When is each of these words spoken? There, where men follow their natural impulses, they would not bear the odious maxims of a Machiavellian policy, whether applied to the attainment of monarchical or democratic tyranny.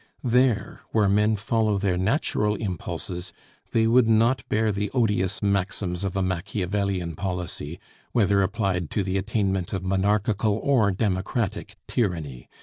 There, 0.23 0.81
where 0.89 1.07
men 1.07 1.35
follow 1.35 1.77
their 1.77 1.95
natural 1.95 2.55
impulses, 2.55 3.33
they 3.71 3.85
would 3.85 4.07
not 4.07 4.41
bear 4.49 4.71
the 4.71 4.89
odious 4.95 5.43
maxims 5.43 6.03
of 6.03 6.17
a 6.17 6.23
Machiavellian 6.23 7.15
policy, 7.15 7.79
whether 8.11 8.41
applied 8.41 8.89
to 8.89 9.03
the 9.03 9.19
attainment 9.19 9.73
of 9.73 9.83
monarchical 9.85 10.53
or 10.63 10.89
democratic 10.89 11.75
tyranny. 11.87 12.49